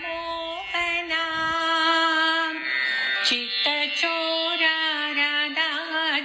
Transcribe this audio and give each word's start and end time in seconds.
राधा 4.63 5.69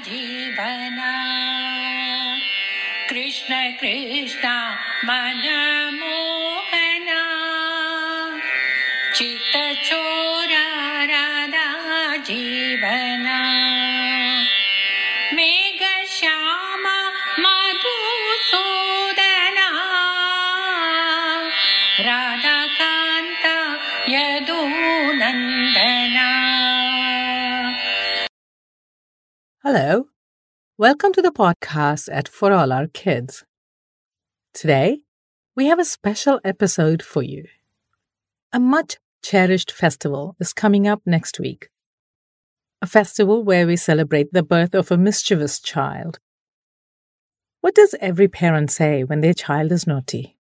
जीवना 0.08 1.12
Krishna 3.10 3.60
Krishna 3.82 4.54
मनमोहना 5.10 6.02
चित्तचोरा 9.16 10.66
Welcome 30.78 31.14
to 31.14 31.22
the 31.22 31.32
podcast 31.32 32.10
at 32.12 32.28
For 32.28 32.52
All 32.52 32.74
Our 32.74 32.88
Kids. 32.88 33.46
Today, 34.54 35.00
we 35.56 35.68
have 35.68 35.80
a 35.80 35.86
special 35.86 36.42
episode 36.44 37.02
for 37.02 37.24
you. 37.24 37.46
A 38.52 38.60
much 38.60 38.98
cherished 39.24 39.72
festival 39.72 40.36
is 40.38 40.52
coming 40.52 40.86
up 40.86 41.02
next 41.06 41.40
week. 41.40 41.70
A 42.82 42.88
festival 42.88 43.42
where 43.42 43.66
we 43.66 43.78
celebrate 43.78 44.34
the 44.34 44.44
birth 44.44 44.76
of 44.76 44.92
a 44.92 44.98
mischievous 44.98 45.62
child. 45.62 46.20
What 47.62 47.74
does 47.74 47.96
every 48.02 48.28
parent 48.28 48.70
say 48.70 49.06
when 49.06 49.22
their 49.22 49.34
child 49.34 49.72
is 49.72 49.88
naughty? 49.88 50.36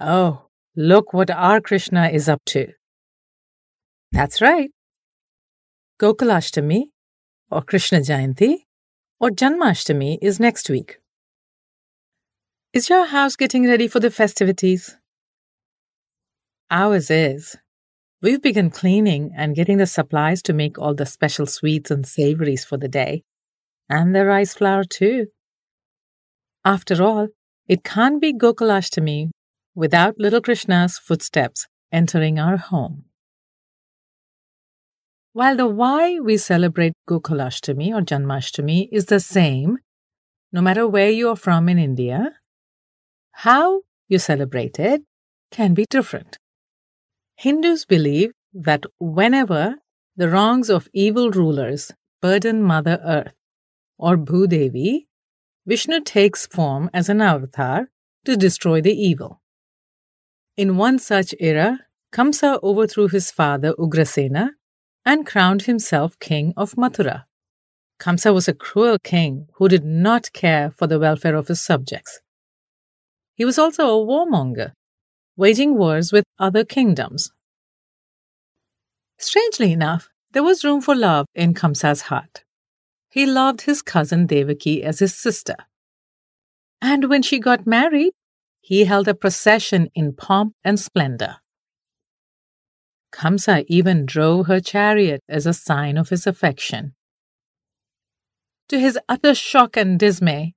Oh, 0.00 0.46
look 0.74 1.12
what 1.12 1.30
our 1.30 1.60
Krishna 1.60 2.08
is 2.08 2.26
up 2.26 2.40
to. 2.46 2.72
That's 4.12 4.40
right. 4.40 4.70
Gokulashtami 6.00 6.84
or 7.50 7.60
Krishna 7.60 7.98
Jayanti 7.98 8.60
or 9.20 9.30
Janmashtami 9.30 10.18
is 10.22 10.38
next 10.38 10.70
week. 10.70 10.98
Is 12.72 12.88
your 12.88 13.06
house 13.06 13.34
getting 13.34 13.66
ready 13.66 13.88
for 13.88 14.00
the 14.00 14.10
festivities? 14.10 14.96
Ours 16.70 17.10
is. 17.10 17.56
We've 18.20 18.42
begun 18.42 18.70
cleaning 18.70 19.32
and 19.36 19.54
getting 19.54 19.78
the 19.78 19.86
supplies 19.86 20.42
to 20.42 20.52
make 20.52 20.78
all 20.78 20.94
the 20.94 21.06
special 21.06 21.46
sweets 21.46 21.90
and 21.90 22.06
savories 22.06 22.64
for 22.64 22.76
the 22.76 22.88
day, 22.88 23.22
and 23.88 24.14
the 24.14 24.24
rice 24.24 24.54
flour 24.54 24.84
too. 24.84 25.28
After 26.64 27.02
all, 27.02 27.28
it 27.66 27.84
can't 27.84 28.20
be 28.20 28.34
Gokulashtami 28.34 29.30
without 29.74 30.18
little 30.18 30.40
Krishna's 30.40 30.98
footsteps 30.98 31.66
entering 31.92 32.38
our 32.38 32.56
home. 32.56 33.04
While 35.38 35.54
the 35.54 35.68
why 35.68 36.18
we 36.18 36.36
celebrate 36.36 36.94
Gokulashtami 37.08 37.94
or 37.94 38.00
Janmashtami 38.00 38.88
is 38.90 39.04
the 39.04 39.20
same, 39.20 39.78
no 40.52 40.60
matter 40.60 40.84
where 40.84 41.10
you 41.10 41.28
are 41.28 41.36
from 41.36 41.68
in 41.68 41.78
India, 41.78 42.32
how 43.30 43.82
you 44.08 44.18
celebrate 44.18 44.80
it 44.80 45.02
can 45.52 45.74
be 45.74 45.84
different. 45.88 46.38
Hindus 47.36 47.84
believe 47.84 48.32
that 48.52 48.82
whenever 48.98 49.76
the 50.16 50.28
wrongs 50.28 50.68
of 50.68 50.88
evil 50.92 51.30
rulers 51.30 51.92
burden 52.20 52.60
Mother 52.60 52.98
Earth 53.04 53.34
or 53.96 54.16
Bhudevi, 54.16 55.06
Vishnu 55.64 56.00
takes 56.00 56.48
form 56.48 56.90
as 56.92 57.08
an 57.08 57.20
avatar 57.20 57.90
to 58.24 58.36
destroy 58.36 58.80
the 58.80 59.00
evil. 59.08 59.40
In 60.56 60.76
one 60.76 60.98
such 60.98 61.32
era, 61.38 61.86
Kamsa 62.12 62.58
overthrew 62.60 63.06
his 63.06 63.30
father 63.30 63.72
Ugrasena 63.74 64.57
and 65.08 65.24
crowned 65.24 65.62
himself 65.62 66.18
king 66.20 66.52
of 66.54 66.74
Mathura. 66.76 67.24
Kamsa 67.98 68.34
was 68.34 68.46
a 68.46 68.52
cruel 68.52 68.98
king 69.02 69.48
who 69.54 69.66
did 69.66 69.82
not 69.82 70.30
care 70.34 70.70
for 70.70 70.86
the 70.86 70.98
welfare 70.98 71.34
of 71.34 71.48
his 71.48 71.64
subjects. 71.64 72.20
He 73.34 73.46
was 73.46 73.58
also 73.58 73.84
a 73.88 74.06
warmonger, 74.06 74.72
waging 75.34 75.78
wars 75.78 76.12
with 76.12 76.24
other 76.38 76.62
kingdoms. 76.62 77.32
Strangely 79.16 79.72
enough, 79.72 80.10
there 80.32 80.42
was 80.42 80.62
room 80.62 80.82
for 80.82 80.94
love 80.94 81.24
in 81.34 81.54
Kamsa's 81.54 82.02
heart. 82.02 82.44
He 83.08 83.24
loved 83.24 83.62
his 83.62 83.80
cousin 83.80 84.26
Devaki 84.26 84.84
as 84.84 84.98
his 84.98 85.14
sister. 85.14 85.56
And 86.82 87.08
when 87.08 87.22
she 87.22 87.38
got 87.40 87.66
married, 87.66 88.12
he 88.60 88.84
held 88.84 89.08
a 89.08 89.14
procession 89.14 89.88
in 89.94 90.12
pomp 90.12 90.52
and 90.62 90.78
splendor. 90.78 91.36
Kamsa 93.12 93.64
even 93.68 94.06
drove 94.06 94.46
her 94.46 94.60
chariot 94.60 95.22
as 95.28 95.46
a 95.46 95.54
sign 95.54 95.96
of 95.96 96.08
his 96.10 96.26
affection. 96.26 96.94
To 98.68 98.78
his 98.78 98.98
utter 99.08 99.34
shock 99.34 99.76
and 99.76 99.98
dismay, 99.98 100.54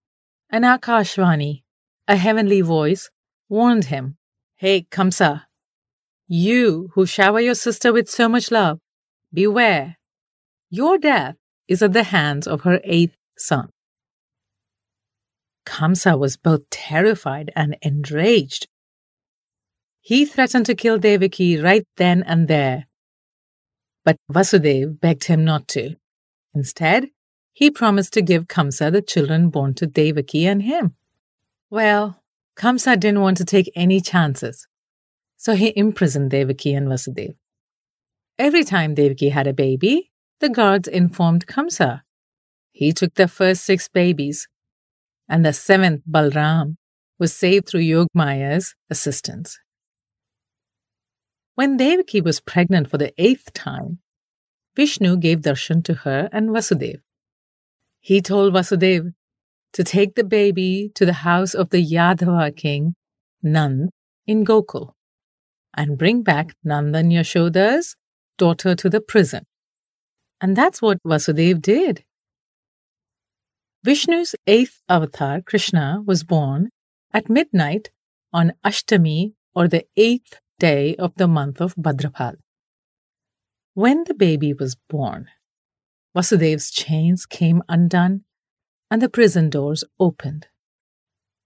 an 0.50 0.64
Akashvani, 0.64 1.64
a 2.08 2.16
heavenly 2.18 2.62
voice, 2.62 3.10
warned 3.48 3.86
him 3.86 4.18
Hey, 4.56 4.84
Kamsa, 4.92 5.44
you 6.28 6.92
who 6.94 7.06
shower 7.06 7.40
your 7.40 7.56
sister 7.56 7.92
with 7.92 8.10
so 8.10 8.30
much 8.30 8.52
love, 8.52 8.80
beware. 9.34 9.98
Your 10.70 10.98
death 10.98 11.36
is 11.68 11.82
at 11.82 11.94
the 11.94 12.04
hands 12.04 12.48
of 12.48 12.62
her 12.62 12.80
eighth 12.84 13.16
son. 13.38 13.70
Kamsa 15.66 16.18
was 16.18 16.38
both 16.38 16.70
terrified 16.70 17.52
and 17.56 17.78
enraged. 17.82 18.68
He 20.02 20.26
threatened 20.26 20.66
to 20.66 20.76
kill 20.76 20.98
Devaki 20.98 21.58
right 21.58 21.86
then 21.98 22.24
and 22.24 22.48
there. 22.48 22.88
But 24.04 24.18
Vasudev 24.32 25.00
begged 25.00 25.26
him 25.26 25.46
not 25.46 25.68
to. 25.70 25.96
Instead, 26.56 27.10
he 27.54 27.70
promised 27.70 28.14
to 28.14 28.24
give 28.24 28.48
Kamsa 28.48 28.92
the 28.92 29.04
children 29.04 29.50
born 29.50 29.76
to 29.76 29.86
Devaki 29.86 30.48
and 30.48 30.64
him. 30.64 30.96
Well, 31.70 32.22
Kamsa 32.58 33.00
didn't 33.00 33.22
want 33.22 33.38
to 33.38 33.46
take 33.46 33.72
any 33.76 34.02
chances, 34.02 34.68
so 35.38 35.54
he 35.54 35.72
imprisoned 35.76 36.32
Devaki 36.32 36.74
and 36.74 36.88
Vasudev. 36.88 37.36
Every 38.40 38.64
time 38.64 38.96
Devaki 38.96 39.30
had 39.30 39.46
a 39.46 39.54
baby, 39.54 40.12
the 40.40 40.50
guards 40.50 40.88
informed 40.88 41.46
Kamsa. 41.46 42.02
He 42.72 42.92
took 42.92 43.14
the 43.14 43.28
first 43.28 43.64
six 43.64 43.88
babies, 43.88 44.48
and 45.30 45.46
the 45.46 45.54
seventh, 45.54 46.02
Balram, 46.10 46.78
was 47.20 47.34
saved 47.34 47.68
through 47.68 47.82
Yogmaya's 47.82 48.74
assistance. 48.90 49.60
When 51.56 51.78
Devaki 51.78 52.22
was 52.22 52.40
pregnant 52.40 52.90
for 52.90 52.98
the 52.98 53.14
eighth 53.18 53.52
time, 53.54 54.00
Vishnu 54.76 55.18
gave 55.18 55.42
darshan 55.42 55.84
to 55.84 55.94
her 56.06 56.30
and 56.32 56.50
Vasudev. 56.50 57.02
He 58.00 58.22
told 58.22 58.54
Vasudev 58.54 59.14
to 59.74 59.84
take 59.84 60.16
the 60.16 60.24
baby 60.24 60.92
to 60.96 61.06
the 61.06 61.22
house 61.28 61.54
of 61.54 61.70
the 61.70 61.86
Yadava 61.86 62.56
king, 62.56 62.96
Nand, 63.44 63.90
in 64.26 64.46
Gokul, 64.46 64.94
and 65.74 65.98
bring 65.98 66.24
back 66.24 66.56
Nand 66.66 66.96
and 66.96 67.12
Yashoda's 67.12 67.96
daughter 68.38 68.74
to 68.76 68.90
the 68.90 69.02
prison. 69.02 69.44
And 70.40 70.56
that's 70.56 70.82
what 70.82 71.04
Vasudev 71.06 71.62
did. 71.62 72.06
Vishnu's 73.84 74.36
eighth 74.48 74.82
avatar, 74.88 75.42
Krishna, 75.42 76.02
was 76.06 76.24
born 76.24 76.70
at 77.14 77.30
midnight 77.30 77.90
on 78.32 78.54
Ashtami 78.64 79.34
or 79.54 79.68
the 79.68 79.86
eighth 79.98 80.40
day 80.62 80.96
of 80.98 81.12
the 81.16 81.28
month 81.28 81.60
of 81.60 81.74
Bhadrapad. 81.76 82.36
When 83.74 84.04
the 84.04 84.14
baby 84.14 84.54
was 84.54 84.76
born, 84.76 85.28
Vasudev's 86.16 86.70
chains 86.70 87.26
came 87.26 87.64
undone 87.68 88.26
and 88.92 89.02
the 89.02 89.10
prison 89.10 89.50
doors 89.50 89.84
opened. 90.00 90.48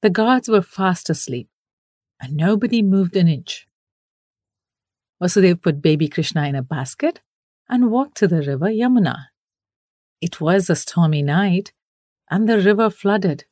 The 0.01 0.09
guards 0.09 0.49
were 0.49 0.61
fast 0.61 1.09
asleep 1.09 1.47
and 2.19 2.35
nobody 2.35 2.81
moved 2.81 3.15
an 3.15 3.29
inch. 3.29 3.67
Vasudev 5.21 5.61
put 5.61 5.81
baby 5.81 6.09
Krishna 6.09 6.47
in 6.47 6.55
a 6.55 6.61
basket 6.61 7.21
and 7.69 7.91
walked 7.91 8.17
to 8.17 8.27
the 8.27 8.41
river 8.41 8.67
Yamuna. 8.67 9.27
It 10.19 10.41
was 10.41 10.69
a 10.69 10.75
stormy 10.75 11.23
night 11.23 11.71
and 12.29 12.49
the 12.49 12.59
river 12.59 12.89
flooded. 12.89 13.45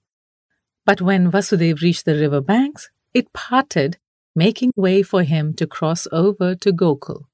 But 0.85 0.99
when 0.99 1.31
Vasudev 1.31 1.81
reached 1.81 2.03
the 2.03 2.15
river 2.15 2.41
banks, 2.41 2.89
it 3.13 3.31
parted, 3.31 3.97
making 4.35 4.71
way 4.75 5.03
for 5.03 5.23
him 5.23 5.53
to 5.55 5.67
cross 5.67 6.07
over 6.11 6.55
to 6.55 6.71
Gokul. 6.71 7.25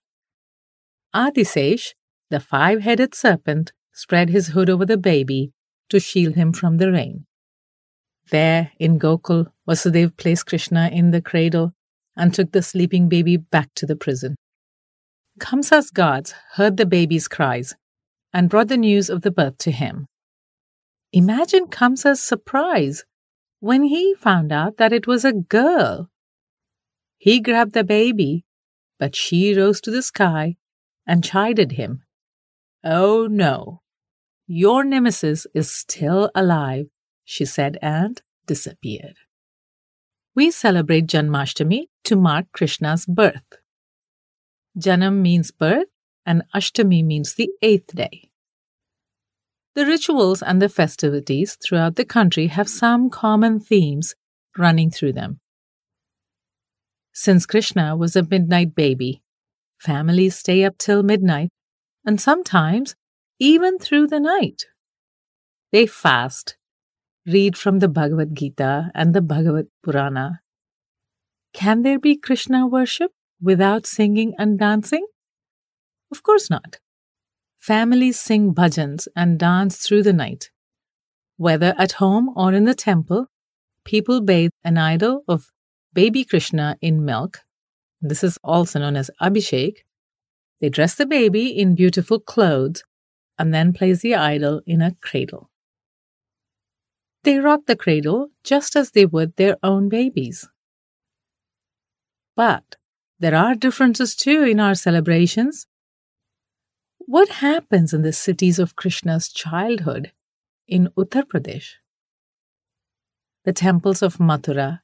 Adisesh, 1.15 1.93
the 2.29 2.39
five 2.39 2.81
headed 2.81 3.15
serpent, 3.15 3.71
spread 3.93 4.29
his 4.29 4.49
hood 4.49 4.69
over 4.69 4.85
the 4.85 4.97
baby 4.97 5.51
to 5.89 5.99
shield 5.99 6.35
him 6.35 6.53
from 6.53 6.77
the 6.77 6.91
rain. 6.91 7.25
There, 8.29 8.71
in 8.79 8.99
Gokul, 8.99 9.47
Vasudev 9.67 10.15
placed 10.17 10.45
Krishna 10.45 10.89
in 10.91 11.11
the 11.11 11.21
cradle 11.21 11.73
and 12.15 12.33
took 12.33 12.51
the 12.51 12.61
sleeping 12.61 13.09
baby 13.09 13.37
back 13.37 13.69
to 13.75 13.85
the 13.85 13.95
prison. 13.95 14.35
Kamsa's 15.39 15.89
guards 15.89 16.35
heard 16.53 16.77
the 16.77 16.85
baby's 16.85 17.27
cries 17.27 17.75
and 18.33 18.49
brought 18.49 18.67
the 18.67 18.77
news 18.77 19.09
of 19.09 19.21
the 19.21 19.31
birth 19.31 19.57
to 19.59 19.71
him. 19.71 20.05
Imagine 21.11 21.67
Kamsa's 21.67 22.21
surprise 22.21 23.03
when 23.61 23.83
he 23.83 24.13
found 24.13 24.51
out 24.51 24.77
that 24.77 24.93
it 24.93 25.07
was 25.07 25.25
a 25.25 25.33
girl. 25.33 26.09
He 27.19 27.41
grabbed 27.41 27.73
the 27.73 27.83
baby, 27.83 28.45
but 28.97 29.13
she 29.13 29.53
rose 29.53 29.81
to 29.81 29.91
the 29.91 30.01
sky 30.01 30.55
and 31.05 31.23
chided 31.23 31.73
him. 31.73 32.03
Oh 32.83 33.27
no, 33.27 33.81
your 34.47 34.85
nemesis 34.85 35.45
is 35.53 35.69
still 35.69 36.31
alive, 36.33 36.87
she 37.25 37.43
said 37.43 37.77
and 37.81 38.21
disappeared. 38.47 39.17
We 40.33 40.49
celebrate 40.49 41.07
Janmashtami 41.07 41.87
to 42.05 42.15
mark 42.15 42.45
Krishna's 42.53 43.05
birth. 43.05 43.59
Janam 44.77 45.21
means 45.21 45.51
birth 45.51 45.89
and 46.25 46.43
Ashtami 46.55 47.03
means 47.03 47.33
the 47.33 47.49
eighth 47.61 47.93
day. 47.93 48.29
The 49.75 49.85
rituals 49.85 50.41
and 50.41 50.61
the 50.61 50.69
festivities 50.69 51.57
throughout 51.61 51.97
the 51.97 52.05
country 52.05 52.47
have 52.47 52.69
some 52.69 53.09
common 53.09 53.59
themes 53.59 54.15
running 54.57 54.89
through 54.89 55.13
them. 55.13 55.41
Since 57.21 57.45
Krishna 57.45 57.97
was 57.97 58.15
a 58.15 58.23
midnight 58.23 58.75
baby, 58.75 59.21
families 59.77 60.37
stay 60.37 60.63
up 60.63 60.77
till 60.77 61.03
midnight 61.03 61.49
and 62.05 62.15
sometimes 62.21 62.95
even 63.39 63.77
through 63.77 64.07
the 64.07 64.21
night. 64.21 64.67
They 65.73 65.85
fast, 65.85 66.55
read 67.25 67.57
from 67.57 67.79
the 67.79 67.89
Bhagavad 67.89 68.35
Gita 68.35 68.89
and 68.95 69.13
the 69.13 69.19
Bhagavad 69.21 69.67
Purana. 69.83 70.39
Can 71.51 71.81
there 71.81 71.99
be 71.99 72.15
Krishna 72.15 72.65
worship 72.65 73.11
without 73.41 73.85
singing 73.85 74.33
and 74.39 74.57
dancing? 74.57 75.05
Of 76.13 76.23
course 76.23 76.49
not. 76.49 76.79
Families 77.57 78.17
sing 78.17 78.53
bhajans 78.53 79.09
and 79.13 79.37
dance 79.37 79.79
through 79.79 80.03
the 80.03 80.13
night. 80.13 80.51
Whether 81.35 81.75
at 81.77 81.99
home 81.99 82.31
or 82.37 82.53
in 82.53 82.63
the 82.63 82.73
temple, 82.73 83.27
people 83.83 84.21
bathe 84.21 84.51
an 84.63 84.77
idol 84.77 85.25
of 85.27 85.51
baby 85.93 86.23
Krishna 86.23 86.77
in 86.81 87.05
milk. 87.05 87.39
This 88.01 88.23
is 88.23 88.37
also 88.43 88.79
known 88.79 88.95
as 88.95 89.11
Abhishek. 89.21 89.77
They 90.61 90.69
dress 90.69 90.95
the 90.95 91.05
baby 91.05 91.47
in 91.47 91.75
beautiful 91.75 92.19
clothes 92.19 92.83
and 93.37 93.53
then 93.53 93.73
place 93.73 94.01
the 94.01 94.15
idol 94.15 94.61
in 94.65 94.81
a 94.81 94.95
cradle. 95.01 95.49
They 97.23 97.39
rock 97.39 97.61
the 97.65 97.75
cradle 97.75 98.29
just 98.43 98.75
as 98.75 98.91
they 98.91 99.05
would 99.05 99.35
their 99.35 99.57
own 99.63 99.89
babies. 99.89 100.47
But 102.35 102.75
there 103.19 103.35
are 103.35 103.55
differences 103.55 104.15
too 104.15 104.43
in 104.43 104.59
our 104.59 104.75
celebrations. 104.75 105.67
What 106.99 107.29
happens 107.29 107.93
in 107.93 108.01
the 108.03 108.13
cities 108.13 108.59
of 108.59 108.75
Krishna's 108.75 109.29
childhood 109.29 110.13
in 110.67 110.89
Uttar 110.97 111.23
Pradesh? 111.23 111.73
The 113.43 113.53
temples 113.53 114.01
of 114.01 114.17
Mathura, 114.17 114.79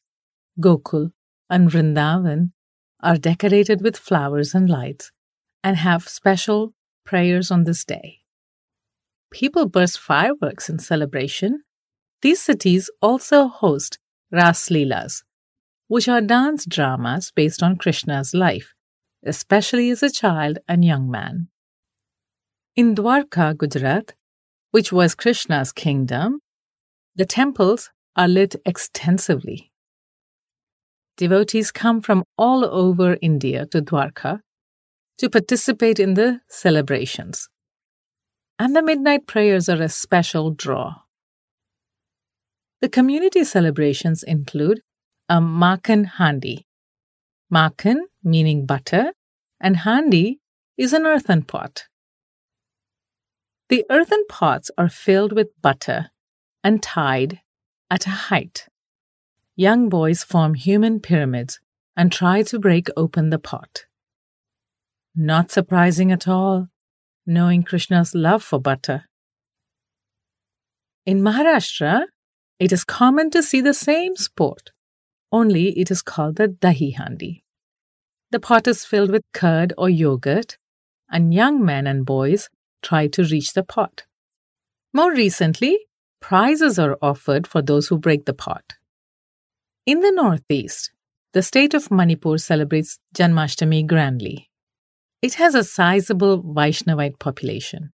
Gokul, 0.60 1.12
and 1.50 1.70
Vrindavan 1.70 2.52
are 3.02 3.18
decorated 3.18 3.82
with 3.82 3.98
flowers 3.98 4.56
and 4.56 4.70
lights 4.70 5.12
and 5.64 5.78
have 5.78 6.08
special 6.08 6.74
prayers 7.06 7.52
on 7.52 7.64
this 7.64 7.86
day. 7.86 8.20
People 9.32 9.68
burst 9.68 10.00
fireworks 10.00 10.70
in 10.70 10.80
celebration. 10.80 11.64
These 12.22 12.42
cities 12.42 12.90
also 13.02 13.48
host 13.48 14.00
Ras 14.32 14.70
Leelas, 14.70 15.24
which 15.88 16.08
are 16.08 16.22
dance 16.22 16.66
dramas 16.66 17.32
based 17.36 17.62
on 17.62 17.76
Krishna's 17.76 18.34
life, 18.34 18.74
especially 19.26 19.90
as 19.90 20.02
a 20.02 20.10
child 20.10 20.60
and 20.68 20.84
young 20.84 21.12
man. 21.12 21.50
In 22.76 22.96
Dwarka, 22.96 23.56
Gujarat, 23.58 24.14
which 24.72 24.92
was 24.92 25.16
Krishna's 25.16 25.72
kingdom, 25.72 26.40
the 27.16 27.26
temples 27.26 27.92
are 28.16 28.28
lit 28.28 28.56
extensively. 28.66 29.72
Devotees 31.18 31.72
come 31.72 32.02
from 32.02 32.24
all 32.38 32.66
over 32.66 33.18
India 33.22 33.66
to 33.68 33.82
Dwarka 33.82 34.42
to 35.18 35.30
participate 35.30 36.00
in 36.00 36.16
the 36.16 36.42
celebrations. 36.50 37.48
And 38.60 38.76
the 38.76 38.82
midnight 38.82 39.26
prayers 39.28 39.70
are 39.70 39.82
a 39.82 39.90
special 39.90 40.52
draw. 40.52 40.96
The 42.82 42.90
community 42.90 43.44
celebrations 43.44 44.24
include 44.24 44.82
a 45.30 45.40
Makhan 45.40 46.06
Handi. 46.18 46.66
Makhan 47.52 48.02
meaning 48.24 48.66
butter, 48.66 49.14
and 49.62 49.78
Handi 49.78 50.40
is 50.78 50.94
an 50.94 51.06
earthen 51.06 51.44
pot. 51.44 51.86
The 53.70 53.86
earthen 53.90 54.26
pots 54.28 54.70
are 54.78 54.90
filled 54.90 55.32
with 55.32 55.50
butter 55.62 56.12
and 56.64 56.84
tied 56.84 57.42
at 57.90 58.06
a 58.06 58.12
height. 58.30 58.68
Young 59.56 59.90
boys 59.90 60.24
form 60.24 60.54
human 60.54 61.00
pyramids 61.00 61.60
and 61.96 62.12
try 62.12 62.42
to 62.44 62.60
break 62.60 62.88
open 62.98 63.30
the 63.30 63.40
pot. 63.40 63.86
Not 65.16 65.52
surprising 65.52 66.12
at 66.12 66.28
all, 66.28 66.68
knowing 67.26 67.64
Krishna's 67.64 68.14
love 68.14 68.44
for 68.44 68.60
butter. 68.60 69.06
In 71.06 71.22
Maharashtra, 71.22 72.06
it 72.60 72.72
is 72.72 72.84
common 72.84 73.30
to 73.32 73.42
see 73.42 73.62
the 73.62 73.74
same 73.74 74.16
sport 74.16 74.72
only 75.36 75.78
it 75.78 75.92
is 75.92 76.02
called 76.02 76.38
the 76.38 76.48
dahi 76.48 76.96
handi. 76.96 77.44
The 78.32 78.40
pot 78.40 78.68
is 78.68 78.86
filled 78.86 79.12
with 79.12 79.24
curd 79.34 79.74
or 79.78 79.90
yogurt, 79.90 80.58
and 81.10 81.34
young 81.34 81.64
men 81.64 81.88
and 81.88 82.06
boys 82.06 82.50
try 82.82 83.08
to 83.08 83.24
reach 83.24 83.52
the 83.54 83.64
pot. 83.64 84.04
More 84.94 85.12
recently, 85.12 85.80
prizes 86.22 86.80
are 86.80 86.98
offered 87.02 87.48
for 87.48 87.62
those 87.62 87.88
who 87.88 87.98
break 87.98 88.26
the 88.26 88.34
pot. 88.34 88.76
In 89.86 90.00
the 90.00 90.12
Northeast, 90.12 90.90
the 91.34 91.44
state 91.44 91.76
of 91.76 91.92
Manipur 91.92 92.40
celebrates 92.40 92.98
Janmashtami 93.16 93.86
grandly. 93.86 94.50
It 95.22 95.36
has 95.36 95.54
a 95.54 95.64
sizable 95.64 96.42
Vaishnavite 96.42 97.20
population. 97.20 97.92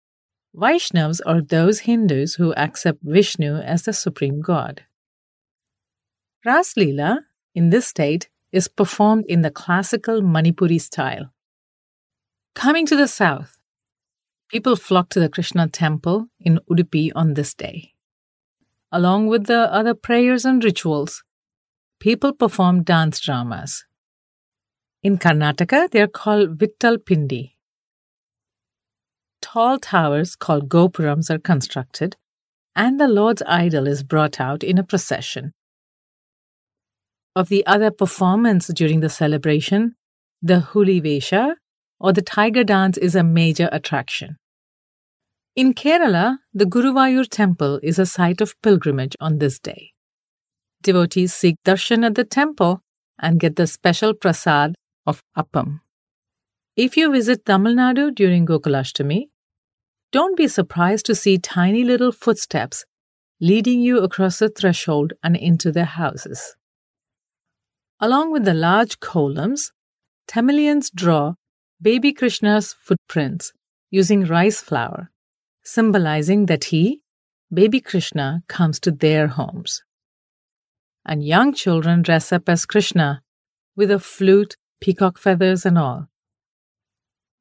Vaishnavas 0.54 1.20
are 1.26 1.42
those 1.42 1.80
Hindus 1.80 2.36
who 2.36 2.54
accept 2.54 3.00
Vishnu 3.02 3.56
as 3.56 3.82
the 3.82 3.92
supreme 3.92 4.40
god. 4.40 4.84
Ras 6.44 6.74
Leela 6.74 7.24
in 7.56 7.70
this 7.70 7.88
state 7.88 8.28
is 8.52 8.68
performed 8.68 9.24
in 9.28 9.42
the 9.42 9.50
classical 9.50 10.22
Manipuri 10.22 10.80
style. 10.80 11.32
Coming 12.54 12.86
to 12.86 12.94
the 12.94 13.08
south, 13.08 13.58
people 14.48 14.76
flock 14.76 15.08
to 15.08 15.18
the 15.18 15.28
Krishna 15.28 15.66
temple 15.68 16.28
in 16.38 16.60
Udupi 16.70 17.10
on 17.16 17.34
this 17.34 17.52
day. 17.52 17.94
Along 18.92 19.26
with 19.26 19.46
the 19.46 19.72
other 19.72 19.94
prayers 19.94 20.44
and 20.44 20.62
rituals, 20.62 21.24
people 22.00 22.32
perform 22.32 22.82
dance 22.82 23.20
dramas. 23.20 23.84
In 25.02 25.18
Karnataka, 25.18 25.90
they 25.90 26.00
are 26.00 26.08
called 26.08 26.58
Vittal 26.58 26.98
Pindi. 27.04 27.56
Tall 29.40 29.78
towers 29.78 30.34
called 30.34 30.68
Gopurams 30.68 31.30
are 31.30 31.38
constructed, 31.38 32.16
and 32.74 32.98
the 32.98 33.08
Lord's 33.08 33.42
idol 33.46 33.86
is 33.86 34.02
brought 34.02 34.40
out 34.40 34.64
in 34.64 34.76
a 34.78 34.82
procession 34.82 35.52
of 37.36 37.48
the 37.48 37.64
other 37.66 37.90
performance 37.90 38.68
during 38.68 39.00
the 39.00 39.08
celebration, 39.08 39.94
the 40.42 40.66
Huli 40.70 41.00
Vesha 41.02 41.54
or 41.98 42.12
the 42.12 42.22
tiger 42.22 42.64
dance 42.64 42.96
is 42.98 43.14
a 43.14 43.22
major 43.22 43.68
attraction. 43.72 44.36
In 45.54 45.74
Kerala, 45.74 46.38
the 46.54 46.64
Guruvayur 46.64 47.28
temple 47.28 47.78
is 47.82 47.98
a 47.98 48.06
site 48.06 48.40
of 48.40 48.60
pilgrimage 48.62 49.16
on 49.20 49.38
this 49.38 49.58
day. 49.58 49.92
Devotees 50.82 51.34
seek 51.34 51.56
darshan 51.64 52.04
at 52.06 52.14
the 52.14 52.24
temple 52.24 52.80
and 53.18 53.38
get 53.38 53.56
the 53.56 53.66
special 53.66 54.14
prasad 54.14 54.74
of 55.06 55.22
appam. 55.36 55.80
If 56.76 56.96
you 56.96 57.12
visit 57.12 57.44
Tamil 57.44 57.74
Nadu 57.74 58.14
during 58.14 58.46
Gokulashtami, 58.46 59.26
don't 60.12 60.36
be 60.36 60.48
surprised 60.48 61.06
to 61.06 61.14
see 61.14 61.38
tiny 61.38 61.84
little 61.84 62.12
footsteps 62.12 62.84
leading 63.40 63.80
you 63.80 63.98
across 63.98 64.38
the 64.38 64.48
threshold 64.48 65.12
and 65.22 65.36
into 65.36 65.70
their 65.70 65.84
houses. 65.84 66.56
Along 68.00 68.32
with 68.32 68.44
the 68.44 68.54
large 68.54 69.00
kolams, 69.00 69.72
Tamilians 70.26 70.90
draw 70.94 71.34
baby 71.82 72.12
Krishna's 72.12 72.72
footprints 72.72 73.52
using 73.90 74.24
rice 74.24 74.60
flour, 74.60 75.10
symbolizing 75.62 76.46
that 76.46 76.64
he, 76.64 77.00
baby 77.52 77.80
Krishna, 77.80 78.42
comes 78.48 78.80
to 78.80 78.90
their 78.90 79.26
homes. 79.26 79.82
And 81.04 81.24
young 81.24 81.52
children 81.54 82.02
dress 82.02 82.32
up 82.32 82.48
as 82.48 82.66
Krishna 82.66 83.22
with 83.74 83.90
a 83.90 83.98
flute, 83.98 84.56
peacock 84.80 85.18
feathers, 85.18 85.64
and 85.64 85.78
all. 85.78 86.08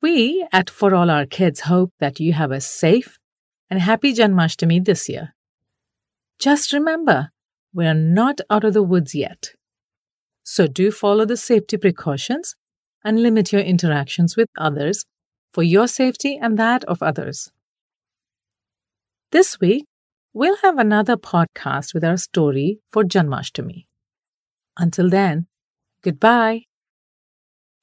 We 0.02 0.48
at 0.54 0.70
For 0.70 0.96
All 0.96 1.10
Our 1.10 1.26
Kids 1.26 1.62
hope 1.62 1.92
that 2.00 2.20
you 2.20 2.34
have 2.34 2.52
a 2.52 2.62
safe 2.62 3.18
and 3.70 3.82
happy 3.82 4.14
Janmashtami 4.14 4.86
this 4.86 5.10
year. 5.10 5.36
Just 6.40 6.72
remember, 6.72 7.32
we 7.74 7.86
are 7.86 7.94
not 7.94 8.40
out 8.50 8.64
of 8.64 8.74
the 8.74 8.82
woods 8.82 9.14
yet. 9.14 9.52
So 10.44 10.68
do 10.68 10.90
follow 10.90 11.26
the 11.26 11.38
safety 11.38 11.78
precautions 11.78 12.56
and 13.04 13.22
limit 13.22 13.52
your 13.52 13.62
interactions 13.62 14.38
with 14.38 14.48
others 14.58 15.06
for 15.54 15.64
your 15.64 15.88
safety 15.88 16.40
and 16.42 16.58
that 16.58 16.84
of 16.86 17.04
others. 17.04 17.52
This 19.32 19.60
week, 19.60 19.86
we'll 20.40 20.56
have 20.64 20.78
another 20.78 21.18
podcast 21.18 21.94
with 21.94 22.02
our 22.02 22.16
story 22.16 22.80
for 22.88 23.04
Janmashtami. 23.04 23.88
Until 24.78 25.10
then, 25.10 25.48
goodbye. 26.02 26.64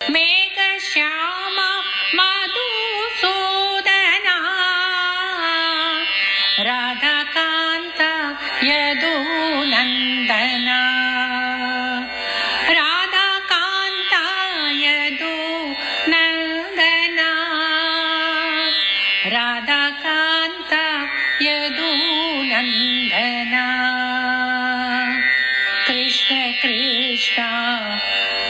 Me. 0.09 0.46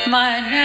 my 0.09 0.56